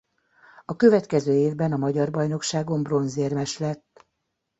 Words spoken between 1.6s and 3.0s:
a magyar bajnokságon